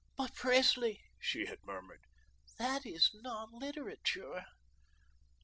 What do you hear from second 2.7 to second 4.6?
is not literature."